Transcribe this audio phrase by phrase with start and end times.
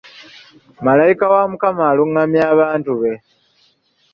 [0.85, 3.11] Malayika wa Mukama alungamya abantu be.